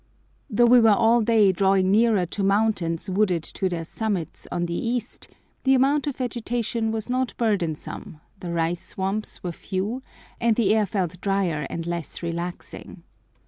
Though 0.49 0.65
we 0.65 0.79
were 0.79 0.89
all 0.97 1.21
day 1.21 1.51
drawing 1.51 1.91
nearer 1.91 2.25
to 2.25 2.41
mountains 2.41 3.07
wooded 3.07 3.43
to 3.43 3.69
their 3.69 3.85
summits 3.85 4.47
on 4.51 4.65
the 4.65 4.73
east, 4.73 5.27
the 5.63 5.75
amount 5.75 6.07
of 6.07 6.15
vegetation 6.15 6.91
was 6.91 7.07
not 7.07 7.37
burdensome, 7.37 8.19
the 8.39 8.51
rice 8.51 8.83
swamps 8.83 9.43
were 9.43 9.51
few, 9.51 10.01
and 10.39 10.55
the 10.55 10.73
air 10.73 10.87
felt 10.87 11.21
drier 11.21 11.67
and 11.69 11.85
less 11.85 12.23
relaxing. 12.23 13.03